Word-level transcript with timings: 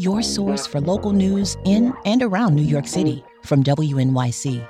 your 0.00 0.22
source 0.22 0.66
for 0.66 0.80
local 0.80 1.12
news 1.12 1.58
in 1.66 1.92
and 2.06 2.22
around 2.22 2.54
New 2.54 2.62
York 2.62 2.86
City 2.86 3.22
from 3.44 3.62
WNYC. 3.62 4.66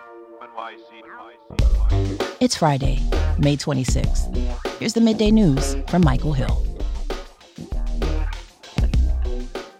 It's 2.41 2.57
Friday, 2.57 2.99
May 3.38 3.57
26th. 3.57 4.35
Here's 4.79 4.95
the 4.95 5.01
midday 5.01 5.30
news 5.30 5.77
from 5.88 6.02
Michael 6.02 6.32
Hill. 6.32 6.66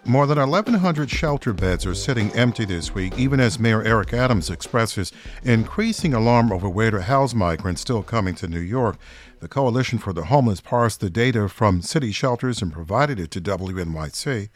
More 0.05 0.27
than 0.27 0.39
1,100 0.39 1.09
shelter 1.09 1.53
beds 1.53 1.87
are 1.87 1.95
sitting 1.95 2.33
empty 2.33 2.65
this 2.65 2.95
week, 2.95 3.17
even 3.17 3.39
as 3.39 3.61
Mayor 3.61 3.83
Eric 3.83 4.13
Adams 4.13 4.51
expresses 4.51 5.13
increasing 5.45 6.15
alarm 6.15 6.51
over 6.51 6.69
where 6.69 6.91
to 6.91 7.03
house 7.03 7.33
migrants 7.33 7.81
still 7.81 8.03
coming 8.03 8.35
to 8.37 8.49
New 8.49 8.61
York. 8.61 8.97
The 9.41 9.49
Coalition 9.49 9.99
for 9.99 10.13
the 10.13 10.27
Homeless 10.27 10.61
parsed 10.61 11.01
the 11.01 11.09
data 11.09 11.49
from 11.49 11.81
city 11.81 12.13
shelters 12.13 12.61
and 12.61 12.71
provided 12.71 13.19
it 13.19 13.31
to 13.31 13.41
WNYC. 13.41 14.51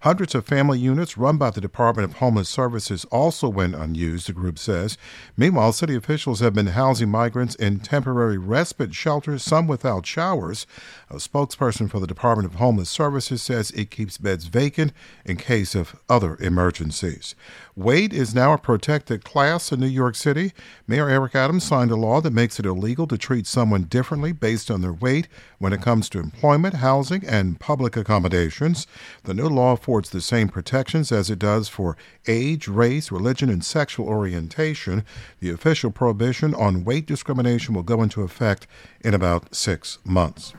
Hundreds 0.00 0.34
of 0.34 0.46
family 0.46 0.78
units 0.78 1.18
run 1.18 1.36
by 1.36 1.50
the 1.50 1.60
Department 1.60 2.08
of 2.08 2.16
Homeless 2.16 2.48
Services 2.48 3.04
also 3.12 3.50
went 3.50 3.74
unused, 3.74 4.28
the 4.28 4.32
group 4.32 4.58
says. 4.58 4.96
Meanwhile, 5.36 5.74
city 5.74 5.94
officials 5.94 6.40
have 6.40 6.54
been 6.54 6.68
housing 6.68 7.10
migrants 7.10 7.54
in 7.54 7.80
temporary 7.80 8.38
respite 8.38 8.94
shelters, 8.94 9.42
some 9.42 9.66
without 9.66 10.06
showers. 10.06 10.66
A 11.10 11.16
spokesperson 11.16 11.90
for 11.90 12.00
the 12.00 12.06
Department 12.06 12.48
of 12.48 12.54
Homeless 12.54 12.88
Services 12.88 13.42
says 13.42 13.70
it 13.72 13.90
keeps 13.90 14.16
beds 14.16 14.46
vacant 14.46 14.94
in 15.26 15.36
case 15.36 15.74
of 15.74 16.00
other 16.08 16.38
emergencies. 16.40 17.34
Wade 17.76 18.14
is 18.14 18.34
now 18.34 18.54
a 18.54 18.58
protected 18.58 19.22
class 19.22 19.70
in 19.70 19.80
New 19.80 19.86
York 19.86 20.14
City. 20.14 20.52
Mayor 20.86 21.10
Eric 21.10 21.34
Adams 21.34 21.64
signed 21.64 21.90
a 21.90 21.96
law 21.96 22.22
that 22.22 22.32
makes 22.32 22.58
it 22.58 22.64
illegal 22.64 23.06
to 23.06 23.18
treat 23.18 23.46
someone 23.46 23.84
differently 23.84 24.29
based 24.32 24.70
on 24.70 24.80
their 24.80 24.92
weight 24.92 25.28
when 25.58 25.72
it 25.72 25.82
comes 25.82 26.08
to 26.10 26.18
employment, 26.18 26.74
housing, 26.74 27.26
and 27.26 27.60
public 27.60 27.96
accommodations. 27.96 28.86
The 29.24 29.34
new 29.34 29.48
law 29.48 29.72
affords 29.72 30.10
the 30.10 30.20
same 30.20 30.48
protections 30.48 31.12
as 31.12 31.30
it 31.30 31.38
does 31.38 31.68
for 31.68 31.96
age, 32.26 32.68
race, 32.68 33.10
religion, 33.10 33.48
and 33.48 33.64
sexual 33.64 34.06
orientation. 34.06 35.04
The 35.40 35.50
official 35.50 35.90
prohibition 35.90 36.54
on 36.54 36.84
weight 36.84 37.06
discrimination 37.06 37.74
will 37.74 37.82
go 37.82 38.02
into 38.02 38.22
effect 38.22 38.66
in 39.00 39.14
about 39.14 39.54
six 39.54 39.98
months. 40.04 40.54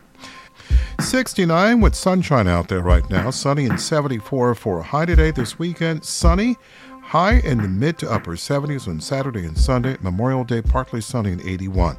69 1.00 1.82
with 1.82 1.96
sunshine 1.96 2.48
out 2.48 2.68
there 2.68 2.82
right 2.82 3.08
now. 3.10 3.32
Sunny 3.32 3.66
and 3.66 3.80
74 3.80 4.56
for 4.56 4.80
a 4.80 4.84
high 4.84 5.06
today 5.06 5.32
this 5.32 5.58
weekend. 5.60 6.06
Sunny. 6.06 6.58
High 7.02 7.40
in 7.40 7.58
the 7.58 7.68
mid 7.68 7.98
to 8.00 8.10
upper 8.10 8.38
70s 8.38 8.88
on 8.88 9.02
Saturday 9.02 9.46
and 9.46 9.58
Sunday. 9.58 9.98
Memorial 10.02 10.46
Day 10.46 10.62
partly 10.62 11.02
sunny 11.02 11.34
and 11.34 11.42
81. 11.42 11.98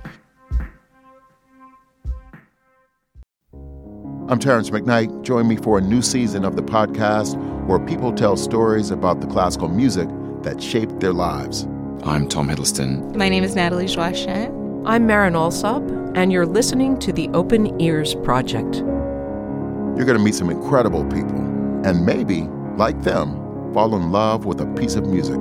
I'm 4.32 4.38
Terrance 4.38 4.70
McKnight. 4.70 5.20
Join 5.20 5.46
me 5.46 5.56
for 5.56 5.76
a 5.76 5.82
new 5.82 6.00
season 6.00 6.46
of 6.46 6.56
the 6.56 6.62
podcast 6.62 7.36
where 7.66 7.78
people 7.78 8.14
tell 8.14 8.34
stories 8.38 8.90
about 8.90 9.20
the 9.20 9.26
classical 9.26 9.68
music 9.68 10.08
that 10.40 10.62
shaped 10.62 11.00
their 11.00 11.12
lives. 11.12 11.64
I'm 12.04 12.26
Tom 12.26 12.48
Hiddleston. 12.48 13.14
My 13.14 13.28
name 13.28 13.44
is 13.44 13.54
Natalie 13.54 13.84
Joachim. 13.84 14.86
I'm 14.86 15.06
Marin 15.06 15.36
Alsop, 15.36 15.82
and 16.14 16.32
you're 16.32 16.46
listening 16.46 16.98
to 17.00 17.12
the 17.12 17.28
Open 17.34 17.78
Ears 17.78 18.14
Project. 18.14 18.76
You're 18.76 20.06
going 20.06 20.16
to 20.16 20.24
meet 20.24 20.34
some 20.34 20.48
incredible 20.48 21.04
people, 21.04 21.36
and 21.84 22.06
maybe, 22.06 22.44
like 22.78 23.02
them, 23.02 23.34
fall 23.74 23.94
in 23.94 24.12
love 24.12 24.46
with 24.46 24.62
a 24.62 24.66
piece 24.80 24.94
of 24.94 25.04
music. 25.04 25.40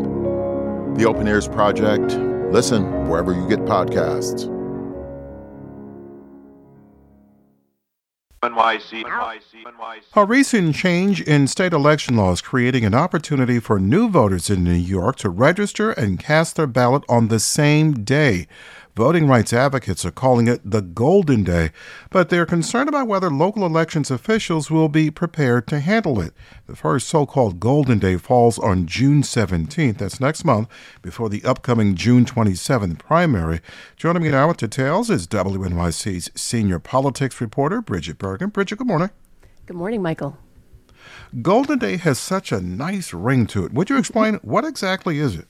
The 0.97 1.05
Open 1.07 1.29
Ears 1.29 1.47
Project. 1.47 2.11
Listen 2.51 3.07
wherever 3.07 3.31
you 3.31 3.47
get 3.47 3.59
podcasts. 3.59 4.49
NYC, 8.43 9.03
NYC, 9.03 9.63
NYC. 9.65 10.01
A 10.15 10.25
recent 10.25 10.73
change 10.73 11.21
in 11.21 11.45
state 11.45 11.73
election 11.73 12.15
laws 12.15 12.41
creating 12.41 12.83
an 12.83 12.95
opportunity 12.95 13.59
for 13.59 13.79
new 13.79 14.09
voters 14.09 14.49
in 14.49 14.63
New 14.63 14.73
York 14.73 15.17
to 15.17 15.29
register 15.29 15.91
and 15.91 16.17
cast 16.17 16.55
their 16.55 16.65
ballot 16.65 17.03
on 17.07 17.27
the 17.27 17.39
same 17.39 18.03
day. 18.03 18.47
Voting 19.01 19.27
rights 19.27 19.51
advocates 19.51 20.05
are 20.05 20.11
calling 20.11 20.47
it 20.47 20.61
the 20.63 20.83
Golden 20.83 21.43
Day, 21.43 21.71
but 22.11 22.29
they're 22.29 22.45
concerned 22.45 22.87
about 22.87 23.07
whether 23.07 23.31
local 23.31 23.65
elections 23.65 24.11
officials 24.11 24.69
will 24.69 24.89
be 24.89 25.09
prepared 25.09 25.65
to 25.69 25.79
handle 25.79 26.21
it. 26.21 26.35
The 26.67 26.75
first 26.75 27.07
so 27.07 27.25
called 27.25 27.59
Golden 27.59 27.97
Day 27.97 28.17
falls 28.17 28.59
on 28.59 28.85
June 28.85 29.23
17th, 29.23 29.97
that's 29.97 30.19
next 30.19 30.45
month, 30.45 30.67
before 31.01 31.29
the 31.29 31.43
upcoming 31.43 31.95
June 31.95 32.25
27th 32.25 32.99
primary. 32.99 33.61
Joining 33.97 34.21
me 34.21 34.29
now 34.29 34.49
with 34.49 34.57
details 34.57 35.09
is 35.09 35.25
WNYC's 35.25 36.29
senior 36.39 36.77
politics 36.77 37.41
reporter, 37.41 37.81
Brigid 37.81 38.19
Bergin. 38.19 38.53
Brigid, 38.53 38.77
good 38.77 38.85
morning. 38.85 39.09
Good 39.65 39.77
morning, 39.77 40.03
Michael. 40.03 40.37
Golden 41.41 41.79
Day 41.79 41.97
has 41.97 42.19
such 42.19 42.51
a 42.51 42.61
nice 42.61 43.15
ring 43.15 43.47
to 43.47 43.65
it. 43.65 43.73
Would 43.73 43.89
you 43.89 43.97
explain 43.97 44.35
what 44.43 44.63
exactly 44.63 45.17
is 45.17 45.37
it? 45.37 45.47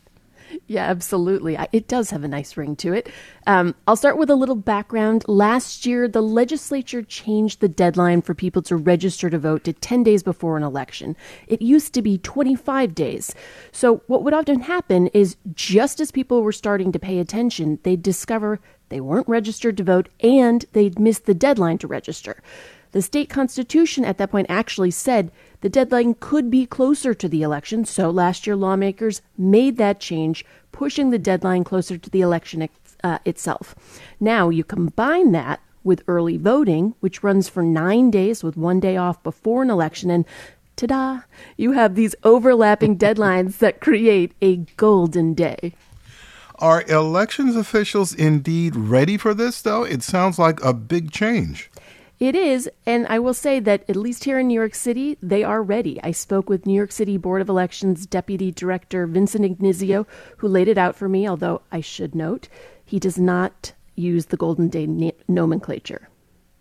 Yeah, 0.71 0.85
absolutely. 0.85 1.57
It 1.73 1.89
does 1.89 2.11
have 2.11 2.23
a 2.23 2.29
nice 2.29 2.55
ring 2.55 2.77
to 2.77 2.93
it. 2.93 3.09
Um, 3.45 3.75
I'll 3.87 3.97
start 3.97 4.17
with 4.17 4.29
a 4.29 4.35
little 4.35 4.55
background. 4.55 5.25
Last 5.27 5.85
year, 5.85 6.07
the 6.07 6.21
legislature 6.21 7.01
changed 7.01 7.59
the 7.59 7.67
deadline 7.67 8.21
for 8.21 8.33
people 8.33 8.61
to 8.61 8.77
register 8.77 9.29
to 9.29 9.37
vote 9.37 9.65
to 9.65 9.73
10 9.73 10.03
days 10.03 10.23
before 10.23 10.55
an 10.55 10.63
election. 10.63 11.17
It 11.47 11.61
used 11.61 11.93
to 11.95 12.01
be 12.01 12.19
25 12.19 12.95
days. 12.95 13.35
So, 13.73 14.01
what 14.07 14.23
would 14.23 14.33
often 14.33 14.61
happen 14.61 15.07
is 15.07 15.35
just 15.53 15.99
as 15.99 16.09
people 16.09 16.41
were 16.41 16.53
starting 16.53 16.93
to 16.93 16.99
pay 16.99 17.19
attention, 17.19 17.79
they'd 17.83 18.01
discover 18.01 18.61
they 18.87 19.01
weren't 19.01 19.27
registered 19.27 19.75
to 19.75 19.83
vote 19.83 20.07
and 20.21 20.63
they'd 20.71 20.97
missed 20.97 21.25
the 21.25 21.33
deadline 21.33 21.79
to 21.79 21.87
register. 21.87 22.41
The 22.91 23.01
state 23.01 23.29
constitution 23.29 24.03
at 24.03 24.17
that 24.17 24.31
point 24.31 24.47
actually 24.49 24.91
said 24.91 25.31
the 25.61 25.69
deadline 25.69 26.15
could 26.19 26.49
be 26.49 26.65
closer 26.65 27.13
to 27.13 27.29
the 27.29 27.41
election, 27.41 27.85
so 27.85 28.09
last 28.09 28.45
year 28.45 28.55
lawmakers 28.55 29.21
made 29.37 29.77
that 29.77 29.99
change, 29.99 30.45
pushing 30.71 31.09
the 31.09 31.19
deadline 31.19 31.63
closer 31.63 31.97
to 31.97 32.09
the 32.09 32.21
election 32.21 32.67
uh, 33.03 33.19
itself. 33.25 33.75
Now 34.19 34.49
you 34.49 34.63
combine 34.63 35.31
that 35.31 35.61
with 35.83 36.03
early 36.07 36.37
voting, 36.37 36.93
which 36.99 37.23
runs 37.23 37.47
for 37.49 37.63
nine 37.63 38.11
days 38.11 38.43
with 38.43 38.57
one 38.57 38.79
day 38.79 38.97
off 38.97 39.21
before 39.23 39.63
an 39.63 39.69
election, 39.69 40.11
and 40.11 40.25
ta 40.75 40.87
da, 40.87 41.19
you 41.57 41.71
have 41.71 41.95
these 41.95 42.15
overlapping 42.23 42.97
deadlines 42.99 43.59
that 43.59 43.79
create 43.79 44.33
a 44.41 44.57
golden 44.77 45.33
day. 45.33 45.73
Are 46.59 46.83
elections 46.83 47.55
officials 47.55 48.13
indeed 48.13 48.75
ready 48.75 49.17
for 49.17 49.33
this, 49.33 49.63
though? 49.63 49.83
It 49.83 50.03
sounds 50.03 50.37
like 50.37 50.63
a 50.63 50.73
big 50.73 51.09
change. 51.11 51.71
It 52.21 52.35
is, 52.35 52.69
and 52.85 53.07
I 53.07 53.17
will 53.17 53.33
say 53.33 53.59
that 53.61 53.83
at 53.89 53.95
least 53.95 54.25
here 54.25 54.37
in 54.37 54.47
New 54.47 54.53
York 54.53 54.75
City, 54.75 55.17
they 55.23 55.43
are 55.43 55.63
ready. 55.63 55.99
I 56.03 56.11
spoke 56.11 56.49
with 56.49 56.67
New 56.67 56.75
York 56.75 56.91
City 56.91 57.17
Board 57.17 57.41
of 57.41 57.49
Elections 57.49 58.05
Deputy 58.05 58.51
Director 58.51 59.07
Vincent 59.07 59.43
Ignizio, 59.43 60.05
who 60.37 60.47
laid 60.47 60.67
it 60.67 60.77
out 60.77 60.95
for 60.95 61.09
me, 61.09 61.27
although 61.27 61.63
I 61.71 61.81
should 61.81 62.13
note 62.13 62.47
he 62.85 62.99
does 62.99 63.17
not 63.17 63.73
use 63.95 64.27
the 64.27 64.37
Golden 64.37 64.69
Day 64.69 64.85
na- 64.85 65.17
nomenclature. 65.27 66.09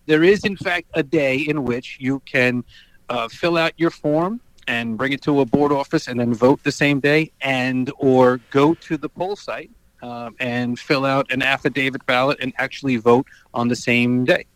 There 0.07 0.25
is, 0.25 0.47
in 0.47 0.57
fact, 0.57 0.87
a 0.95 1.03
day 1.03 1.37
in 1.37 1.65
which 1.65 1.99
you 2.01 2.21
can 2.21 2.65
uh, 3.11 3.29
fill 3.29 3.59
out 3.59 3.75
your 3.77 3.91
form 3.91 4.41
and 4.67 4.97
bring 4.97 5.13
it 5.13 5.21
to 5.25 5.41
a 5.41 5.45
board 5.45 5.73
office 5.73 6.09
and 6.09 6.19
then 6.19 6.33
vote 6.33 6.65
the 6.65 6.73
same 6.73 7.01
day 7.01 7.33
and 7.43 7.93
or 7.99 8.41
go 8.51 8.73
to 8.73 8.97
the 8.97 9.11
poll 9.11 9.37
site 9.37 9.71
um, 10.01 10.35
and 10.41 10.79
fill 10.79 11.05
out 11.05 11.31
an 11.31 11.43
affidavit 11.43 12.07
ballot 12.07 12.39
and 12.41 12.55
actually 12.57 12.97
vote 12.97 13.27
on 13.53 13.69
the 13.69 13.77
same 13.77 14.25
day. 14.25 14.47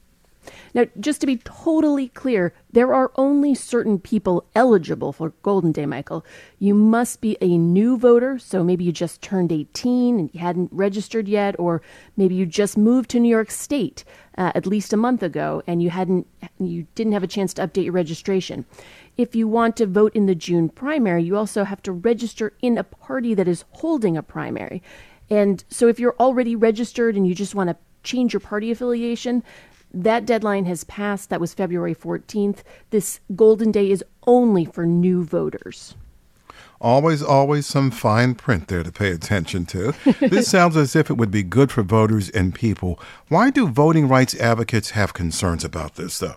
Now, 0.75 0.87
just 0.99 1.21
to 1.21 1.27
be 1.27 1.37
totally 1.37 2.09
clear, 2.09 2.53
there 2.73 2.93
are 2.93 3.13
only 3.15 3.55
certain 3.55 4.01
people 4.01 4.45
eligible 4.57 5.13
for 5.13 5.31
Golden 5.43 5.71
Day, 5.71 5.87
Michael. 5.87 6.27
You 6.59 6.75
must 6.75 7.21
be 7.21 7.39
a 7.41 7.57
new 7.57 7.97
voter, 7.97 8.41
so 8.41 8.65
maybe 8.65 8.83
you 8.83 8.91
just 8.91 9.23
turned 9.23 9.53
18 9.53 10.19
and 10.19 10.31
you 10.33 10.41
hadn't 10.41 10.73
registered 10.73 11.29
yet, 11.29 11.55
or 11.61 11.81
maybe 12.17 12.35
you 12.35 12.45
just 12.45 12.77
moved 12.77 13.09
to 13.11 13.21
New 13.21 13.29
York 13.29 13.53
State 13.53 14.03
uh, 14.37 14.51
at 14.55 14.67
least 14.67 14.93
a 14.93 14.97
month 14.97 15.23
ago 15.23 15.63
and 15.67 15.83
you 15.83 15.91
hadn't 15.91 16.27
you 16.59 16.87
didn't 16.95 17.13
have 17.13 17.23
a 17.23 17.29
chance 17.29 17.55
to 17.55 17.67
update 17.67 17.85
your 17.85 17.93
registration. 17.93 18.65
If 19.17 19.37
you 19.37 19.47
want 19.47 19.77
to 19.77 19.87
vote 19.87 20.15
in 20.15 20.27
the 20.27 20.35
June 20.35 20.69
primary, 20.69 21.23
you 21.23 21.37
also 21.37 21.65
have 21.65 21.83
to 21.85 21.93
register 21.93 22.53
in 22.61 22.77
a 22.79 22.85
party 22.85 23.35
that 23.35 23.47
is 23.47 23.65
holding 23.71 24.17
a 24.17 24.23
primary. 24.23 24.83
And 25.31 25.63
so 25.69 25.87
if 25.87 26.01
you're 26.01 26.17
already 26.19 26.57
registered 26.57 27.17
and 27.17 27.27
you 27.27 27.35
just 27.35 27.55
want 27.55 27.71
to 27.71 27.77
change 28.03 28.33
your 28.33 28.41
party 28.41 28.71
affiliation, 28.71 29.43
that 29.95 30.27
deadline 30.27 30.65
has 30.67 30.85
passed. 30.85 31.31
That 31.31 31.41
was 31.41 31.55
February 31.55 31.95
14th. 31.95 32.59
This 32.91 33.21
Golden 33.35 33.71
Day 33.71 33.91
is 33.91 34.05
only 34.27 34.65
for 34.65 34.85
new 34.85 35.25
voters. 35.25 35.95
Always, 36.81 37.23
always 37.23 37.67
some 37.67 37.91
fine 37.91 38.35
print 38.35 38.69
there 38.69 38.83
to 38.83 38.93
pay 38.93 39.11
attention 39.11 39.65
to. 39.67 39.95
this 40.21 40.51
sounds 40.51 40.77
as 40.77 40.95
if 40.95 41.09
it 41.09 41.15
would 41.15 41.31
be 41.31 41.43
good 41.43 41.73
for 41.73 41.83
voters 41.83 42.29
and 42.31 42.55
people. 42.55 43.01
Why 43.29 43.51
do 43.51 43.69
voting 43.69 44.09
rights 44.09 44.35
advocates 44.35 44.91
have 44.91 45.15
concerns 45.15 45.65
about 45.65 45.95
this, 45.95 46.19
though? 46.19 46.37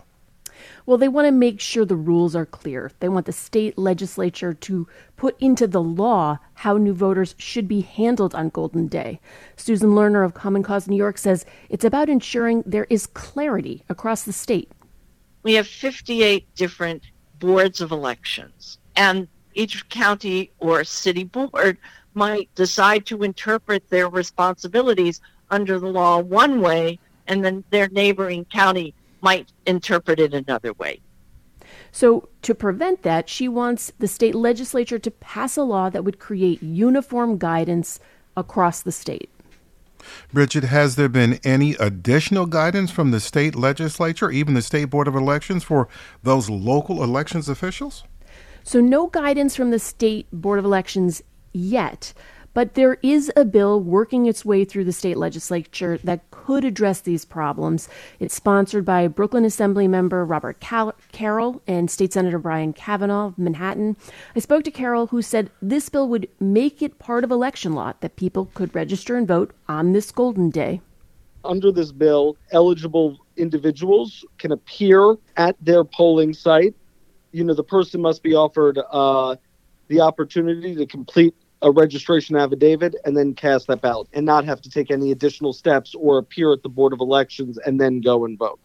Well, 0.88 0.96
they 0.96 1.08
want 1.08 1.26
to 1.26 1.32
make 1.32 1.60
sure 1.60 1.84
the 1.84 1.96
rules 1.96 2.34
are 2.34 2.46
clear. 2.46 2.92
They 3.00 3.10
want 3.10 3.26
the 3.26 3.32
state 3.32 3.76
legislature 3.76 4.54
to 4.54 4.88
put 5.18 5.38
into 5.38 5.66
the 5.66 5.82
law 5.82 6.38
how 6.54 6.78
new 6.78 6.94
voters 6.94 7.34
should 7.36 7.68
be 7.68 7.82
handled 7.82 8.34
on 8.34 8.48
Golden 8.48 8.86
Day. 8.86 9.20
Susan 9.54 9.90
Lerner 9.90 10.24
of 10.24 10.32
Common 10.32 10.62
Cause 10.62 10.88
New 10.88 10.96
York 10.96 11.18
says 11.18 11.44
it's 11.68 11.84
about 11.84 12.08
ensuring 12.08 12.62
there 12.64 12.86
is 12.88 13.06
clarity 13.06 13.84
across 13.90 14.22
the 14.22 14.32
state. 14.32 14.72
We 15.42 15.52
have 15.56 15.66
58 15.66 16.54
different 16.54 17.02
boards 17.38 17.82
of 17.82 17.92
elections, 17.92 18.78
and 18.96 19.28
each 19.52 19.86
county 19.90 20.52
or 20.58 20.84
city 20.84 21.24
board 21.24 21.76
might 22.14 22.48
decide 22.54 23.04
to 23.04 23.24
interpret 23.24 23.90
their 23.90 24.08
responsibilities 24.08 25.20
under 25.50 25.78
the 25.78 25.88
law 25.88 26.18
one 26.18 26.62
way, 26.62 26.98
and 27.26 27.44
then 27.44 27.62
their 27.68 27.90
neighboring 27.90 28.46
county 28.46 28.94
might 29.20 29.52
interpret 29.66 30.20
it 30.20 30.34
another 30.34 30.72
way. 30.72 31.00
So, 31.90 32.28
to 32.42 32.54
prevent 32.54 33.02
that, 33.02 33.28
she 33.28 33.48
wants 33.48 33.92
the 33.98 34.08
state 34.08 34.34
legislature 34.34 34.98
to 34.98 35.10
pass 35.10 35.56
a 35.56 35.62
law 35.62 35.90
that 35.90 36.04
would 36.04 36.18
create 36.18 36.62
uniform 36.62 37.38
guidance 37.38 38.00
across 38.36 38.82
the 38.82 38.92
state. 38.92 39.30
Brigid, 40.32 40.64
has 40.64 40.96
there 40.96 41.08
been 41.08 41.40
any 41.44 41.74
additional 41.74 42.46
guidance 42.46 42.90
from 42.90 43.10
the 43.10 43.20
state 43.20 43.54
legislature, 43.54 44.30
even 44.30 44.54
the 44.54 44.62
State 44.62 44.86
Board 44.86 45.08
of 45.08 45.14
Elections, 45.14 45.64
for 45.64 45.88
those 46.22 46.48
local 46.48 47.02
elections 47.02 47.48
officials? 47.48 48.04
So, 48.62 48.80
no 48.80 49.06
guidance 49.08 49.56
from 49.56 49.70
the 49.70 49.78
State 49.78 50.26
Board 50.32 50.58
of 50.58 50.64
Elections 50.64 51.22
yet. 51.52 52.12
But 52.54 52.74
there 52.74 52.98
is 53.02 53.30
a 53.36 53.44
bill 53.44 53.80
working 53.80 54.26
its 54.26 54.44
way 54.44 54.64
through 54.64 54.84
the 54.84 54.92
state 54.92 55.16
legislature 55.16 55.98
that 56.04 56.28
could 56.30 56.64
address 56.64 57.00
these 57.00 57.24
problems. 57.24 57.88
It's 58.18 58.34
sponsored 58.34 58.84
by 58.84 59.06
Brooklyn 59.06 59.44
Assembly 59.44 59.86
member 59.86 60.24
Robert 60.24 60.60
Carroll 60.60 61.62
and 61.66 61.90
State 61.90 62.12
Senator 62.12 62.38
Brian 62.38 62.72
Kavanagh 62.72 63.26
of 63.26 63.38
Manhattan. 63.38 63.96
I 64.34 64.40
spoke 64.40 64.64
to 64.64 64.70
Carroll, 64.70 65.08
who 65.08 65.22
said 65.22 65.50
this 65.60 65.88
bill 65.88 66.08
would 66.08 66.28
make 66.40 66.82
it 66.82 66.98
part 66.98 67.22
of 67.22 67.30
election 67.30 67.74
law 67.74 67.92
that 68.00 68.16
people 68.16 68.50
could 68.54 68.74
register 68.74 69.16
and 69.16 69.28
vote 69.28 69.54
on 69.68 69.92
this 69.92 70.10
golden 70.10 70.50
day. 70.50 70.80
Under 71.44 71.70
this 71.70 71.92
bill, 71.92 72.36
eligible 72.50 73.18
individuals 73.36 74.24
can 74.38 74.52
appear 74.52 75.16
at 75.36 75.54
their 75.60 75.84
polling 75.84 76.34
site. 76.34 76.74
You 77.32 77.44
know, 77.44 77.54
the 77.54 77.62
person 77.62 78.00
must 78.00 78.22
be 78.22 78.34
offered 78.34 78.78
uh, 78.90 79.36
the 79.88 80.00
opportunity 80.00 80.74
to 80.74 80.86
complete 80.86 81.34
a 81.62 81.70
registration 81.70 82.36
affidavit 82.36 82.94
and 83.04 83.16
then 83.16 83.34
cast 83.34 83.66
that 83.66 83.80
ballot 83.80 84.08
and 84.12 84.24
not 84.24 84.44
have 84.44 84.60
to 84.62 84.70
take 84.70 84.90
any 84.90 85.10
additional 85.10 85.52
steps 85.52 85.94
or 85.94 86.18
appear 86.18 86.52
at 86.52 86.62
the 86.62 86.68
Board 86.68 86.92
of 86.92 87.00
Elections 87.00 87.58
and 87.58 87.80
then 87.80 88.00
go 88.00 88.24
and 88.24 88.38
vote. 88.38 88.60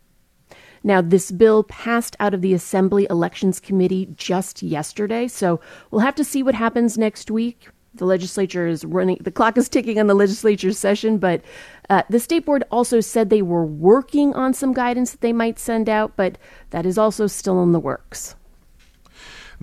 Now, 0.83 1.01
this 1.01 1.31
bill 1.31 1.63
passed 1.63 2.15
out 2.19 2.33
of 2.33 2.41
the 2.41 2.53
Assembly 2.53 3.07
Elections 3.09 3.59
Committee 3.59 4.09
just 4.15 4.61
yesterday, 4.61 5.27
so 5.27 5.61
we'll 5.91 6.01
have 6.01 6.15
to 6.15 6.25
see 6.25 6.43
what 6.43 6.55
happens 6.55 6.97
next 6.97 7.31
week. 7.31 7.69
The 7.95 8.05
legislature 8.05 8.67
is 8.67 8.83
running, 8.83 9.17
the 9.21 9.31
clock 9.31 9.57
is 9.57 9.69
ticking 9.69 9.99
on 9.99 10.07
the 10.07 10.15
legislature's 10.15 10.77
session, 10.77 11.19
but 11.19 11.41
uh, 11.89 12.03
the 12.09 12.19
state 12.19 12.45
board 12.45 12.63
also 12.71 12.99
said 12.99 13.29
they 13.29 13.43
were 13.43 13.65
working 13.65 14.33
on 14.33 14.53
some 14.53 14.73
guidance 14.73 15.11
that 15.11 15.21
they 15.21 15.31
might 15.31 15.59
send 15.59 15.87
out, 15.87 16.15
but 16.17 16.37
that 16.71 16.85
is 16.85 16.97
also 16.97 17.27
still 17.27 17.63
in 17.63 17.71
the 17.71 17.79
works. 17.79 18.35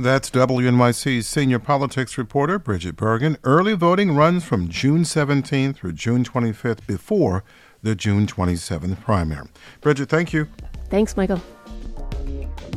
That's 0.01 0.31
WNYC's 0.31 1.27
senior 1.27 1.59
politics 1.59 2.17
reporter, 2.17 2.59
Brigid 2.59 2.97
Bergin. 2.97 3.37
Early 3.45 3.75
voting 3.75 4.17
runs 4.17 4.45
from 4.45 4.71
June 4.71 5.03
17th 5.03 5.77
through 5.77 5.93
June 5.93 6.25
25th 6.25 6.87
before 6.87 7.45
the 7.83 7.95
June 7.95 8.27
27th 8.27 8.99
primary. 9.03 9.49
Brigid, 9.83 10.09
thank 10.09 10.33
you. 10.33 10.49
Thanks, 10.89 11.19
Michael. 11.19 11.43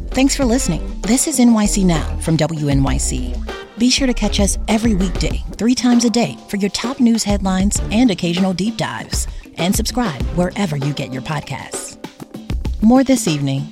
Thanks 0.09 0.35
for 0.35 0.43
listening. 0.43 0.99
This 0.99 1.29
is 1.29 1.39
NYC 1.39 1.85
Now 1.85 2.17
from 2.17 2.35
WNYC. 2.35 3.77
Be 3.77 3.89
sure 3.89 4.05
to 4.07 4.13
catch 4.13 4.41
us 4.41 4.57
every 4.67 4.93
weekday, 4.93 5.45
three 5.53 5.75
times 5.75 6.03
a 6.03 6.09
day, 6.09 6.37
for 6.49 6.57
your 6.57 6.71
top 6.71 6.99
news 6.99 7.23
headlines 7.23 7.79
and 7.89 8.11
occasional 8.11 8.51
deep 8.51 8.75
dives. 8.75 9.29
And 9.55 9.73
subscribe 9.73 10.21
wherever 10.35 10.75
you 10.75 10.91
get 10.91 11.13
your 11.13 11.21
podcasts. 11.21 11.97
More 12.81 13.05
this 13.05 13.29
evening 13.29 13.71